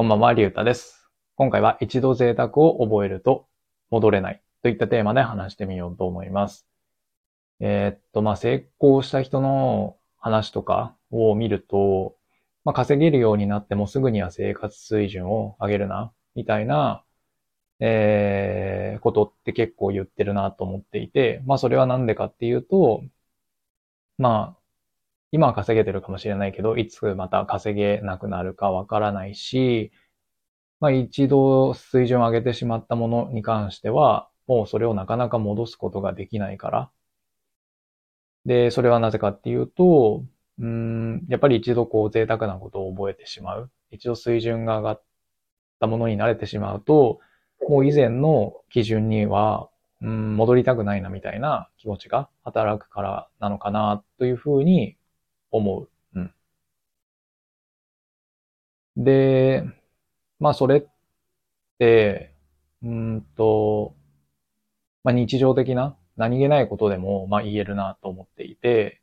[0.00, 1.10] こんばんは、りゅうたです。
[1.36, 3.48] 今回は一度贅沢を覚えると
[3.90, 6.66] 戻れないといったテーマで話してみようと思います。
[7.60, 12.16] えーっと、まあ、成功した人の話とかを見ると、
[12.64, 17.04] まあ、稼げるようになってもすぐには生活水準を上げるな、みたいな、
[17.78, 23.02] えー、ことって結構言ってるなと思っていて、まあ、それはなんでかっていうと、
[24.16, 24.59] まあ、
[25.32, 29.92] 今は稼げてるかもしれないけど、いつまた稼げなくなるかわからないし、
[30.80, 36.90] まあ一度水準を上げてしまったものに関しては、もうそれをなかなか戻すことができないから。
[38.44, 40.24] で、それはなぜかっていうと、
[40.58, 43.70] うん、やっぱり一度こう贅沢なことを覚えてしまう。
[43.90, 45.02] 一度水準が上がっ
[45.80, 47.20] たものに慣れてしまうと、
[47.68, 49.68] もう以前の基準には、
[50.00, 54.96] うん、戻りたくないなみたいな気持ちが働くからなのかなというふうに
[55.50, 55.90] 思う。
[56.14, 56.34] うん。
[58.96, 59.64] で、
[60.40, 60.88] まあそれっ
[61.78, 62.34] て、
[62.82, 63.96] うーんと、
[65.04, 69.02] まあ日常的な何気ないことでもまあ言えるなと思っていて、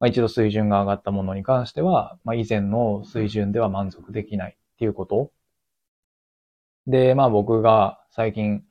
[0.00, 5.32] まあ一度水準が上がったものに関しては、まあ以前の水準では満足できないっていうこと。
[6.86, 8.62] で、まあ僕が最近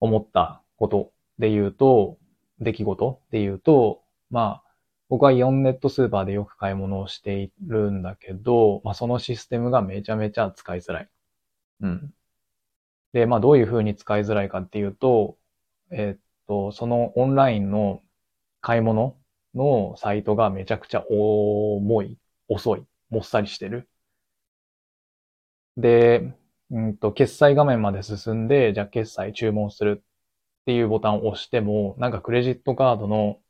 [0.00, 2.18] 思ったことで言うと、
[2.60, 4.69] 出来事で言うと、まあ
[5.10, 11.10] 僕はイオンネットスーパーでよく買い物をしているんだけど、まあそのシステムがめちゃめちゃ使いづらい。
[11.80, 12.14] うん。
[13.12, 15.36] で、まあどういう風に使いづらいかっていうと、
[15.90, 18.02] えっと、そのオンラインの
[18.60, 19.18] 買い物
[19.54, 23.88] のサイトがめちゃくちゃ重い、遅い、もっさりしてる。
[25.76, 26.32] で、
[26.70, 30.02] うんと、決済画面まで進んで、じゃあ決済注文する
[30.62, 33.40] っていうボタンを押しても、なんかクレジットカードの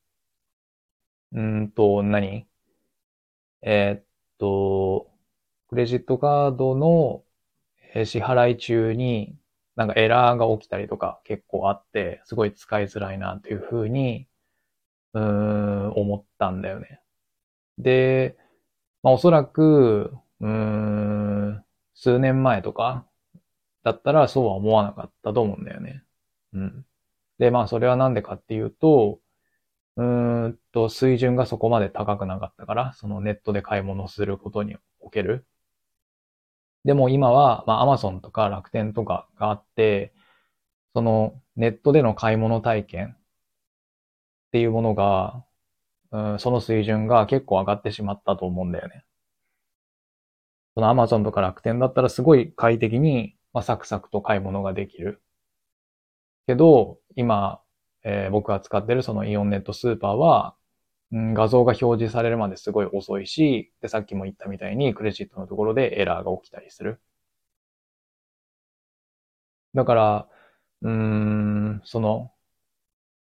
[1.33, 2.47] うんと、何？
[3.63, 4.05] えーっ
[4.39, 5.11] と、
[5.69, 7.25] クレジットカードの
[7.95, 9.37] え支払い中に
[9.77, 14.29] なんかエラーが起きたりとか結構あって、すごい使いづらいなというふうに、
[15.15, 17.01] うーん、思ったんだよね。
[17.79, 18.37] で、
[19.03, 23.07] まあおそらく、うーん、数年前とか
[23.85, 26.05] だったらそうは思わなかったと思うんだよね。
[26.55, 26.87] うん。
[27.39, 29.21] で、まあそれはなんでかっていうと、
[29.97, 35.47] うーんと、水準がそこまで高くなかったから、そのネットで買い物することにおける。
[36.85, 40.13] でも今は、まあ、アマゾンとか楽天とかがあって、
[40.95, 43.17] そのネットでの買い物体験っ
[44.53, 45.45] ていうものが、
[46.13, 49.05] うん、その水準が結構上がってしまったと思うんだよね。
[50.75, 55.23] そのアマゾンとか楽天だったらすごい快適に、まあ、サクサクと買い物ができる。
[56.47, 57.63] けど、今、
[58.05, 60.57] えー僕が使ってるそのイオンネットスーパーは、
[61.13, 67.01] うん、画像が表示されるまですごい遅いし、で、さっきも言ったみたいにクレジットのところでエラーが起きたりする。
[69.75, 70.29] だから、
[70.83, 72.33] うーん、その、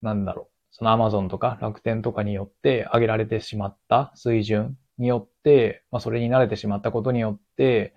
[0.02, 7.94] なんだろう、その Amazon とか楽天とかによって上げられてしまった水準によって、まあそれに慣れてしまったことによって、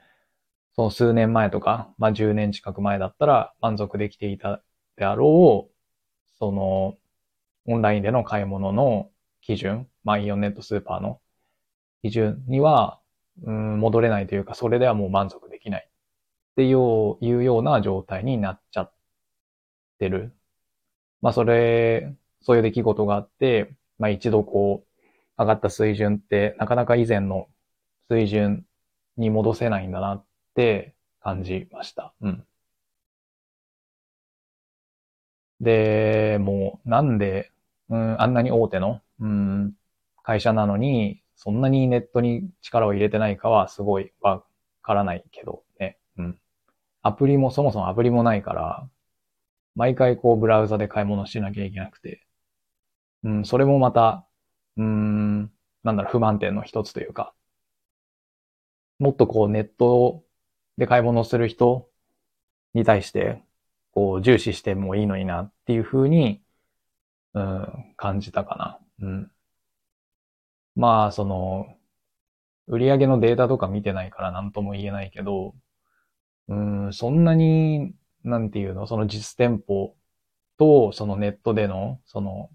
[0.77, 4.63] その数年前とか、まあ10年近く前だったら満足できていた
[4.97, 5.75] であろう、
[6.39, 6.97] その、
[7.67, 9.11] オンラインでの買い物の
[9.43, 11.21] 基準、まあイオンネットスーパーの
[12.03, 13.01] 基準には、
[13.45, 15.91] うん、戻れないというか、それではもう満足できないっ
[16.57, 18.93] ていういうような状態になっちゃっ
[19.99, 20.35] てる。
[21.23, 24.89] まあそれ、そういう出来事があって、まあ一度こう、
[25.39, 27.49] 上がった水準ってなかなか以前の
[28.11, 28.67] 水準
[29.17, 32.15] に戻せないんだなって感じました。
[32.21, 32.48] うん。
[35.61, 37.53] で、もうなんで、
[37.89, 39.75] うん、あんなに大手の、うん、
[40.23, 44.45] 会社なのに、そんなにネットに力を入れてないかはすごいわ
[44.83, 45.99] からないけどね。
[46.19, 46.41] うん。
[47.03, 48.89] アプリもそもそもアプリもないから、
[49.77, 52.27] 毎回こうブラウザで買い物しなきゃいけなくて、
[53.25, 54.27] うん、それもまた、
[54.77, 55.43] うん、
[55.85, 57.35] なんだろう、不満点の一つというか、
[58.99, 60.25] もっとこうネット
[60.77, 61.89] で買い物する人
[62.75, 63.43] に対して、
[63.99, 66.41] こう重視してもいいのになっていうふうに、
[67.35, 68.55] うん、感じたか
[69.01, 69.09] な。
[69.09, 69.31] うん。
[70.77, 71.67] まあ、その、
[72.69, 75.57] 売上のデータとか見てないから何とも言えないけど、
[76.47, 77.93] うん、そんなに、
[78.23, 79.97] なんていうの、その実店舗
[80.59, 82.51] とそのネットでの、その、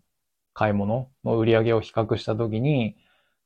[0.54, 2.96] 買い物の売り上げを比較したときに、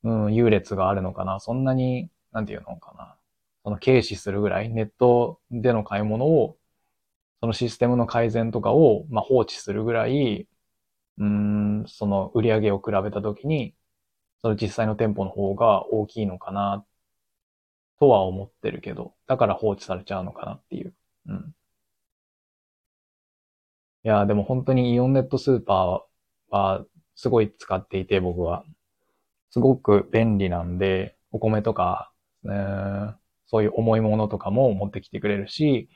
[0.04, 1.40] うん、優劣があるのかな。
[1.40, 3.16] そんなに、なんていうのかな。
[3.64, 6.57] その軽視するぐらい、ネットでの買い物を、
[7.40, 10.48] そのシステムの改善とかを、まあ、放置するぐらい、
[11.18, 13.74] うん、その売り上げを比べたときに、
[14.42, 16.84] その実際の店舗の方が大きいのかな
[18.00, 20.94] とは思ってるけど、だから放置されちゃうのかなっていう。
[21.26, 21.54] うん。
[24.04, 28.64] いや、でも本当にイオンネットスーパーはすごい使っていて、僕は。
[29.50, 32.12] すごく便利なんで、お米とか、
[32.44, 32.54] ね、
[33.46, 35.88] そういう重いものとかも持ってきてくれるし、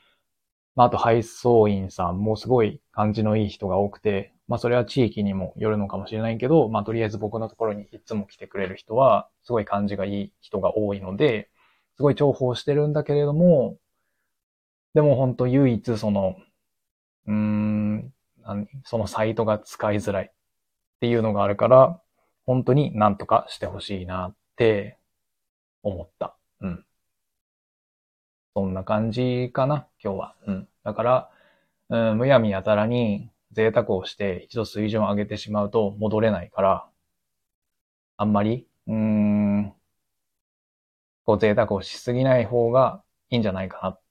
[0.75, 11.49] まあ、あと配送員さんもすごい感じのいい人が多くて、まあそれは地域にもよるのかもしれないけど、まあとりあえず僕のところにいつも来てくれる人は、すごい感じがいい人が多いので、
[11.95, 13.77] すごい重宝してるんだけれども、
[14.93, 16.35] でも本当唯一その、
[17.27, 18.13] うーん、
[18.83, 20.33] そのサイトが使いづらいっ
[21.01, 22.01] ていうのがあるから、
[22.45, 24.97] 本当になんとかしてほしいなって
[25.83, 26.37] 思った。
[26.61, 26.85] うん。
[28.55, 30.35] そんな感じかな、今日は。
[30.47, 30.67] うん。
[30.83, 31.29] だから、
[31.89, 36.89] うん、むやみやたらに贅沢をして一度水準を上げてしまうと戻れないから、
[38.17, 39.75] あんまり、うーん、
[41.25, 44.01] こう贅沢をしすぎない方がいいんじゃないかなっ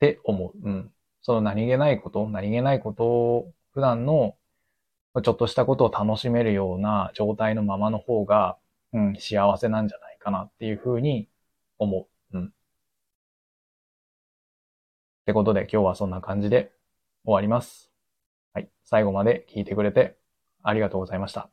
[0.00, 0.58] て思う。
[0.62, 0.92] うん。
[1.22, 4.36] その何気ないこと、何気ないことを普段の
[5.22, 8.58] ちょっとしたことを楽しめるような状態のままの方が、
[8.92, 11.28] うん、幸せなんじゃないかなっていうふうに
[11.78, 12.38] 思う。
[12.38, 12.54] うん。
[15.26, 16.70] ってことで今日はそんな感じで
[17.24, 17.90] 終わります。
[18.54, 18.68] はい。
[18.84, 20.16] 最後まで聞いてくれて
[20.62, 21.50] ありがとうございました。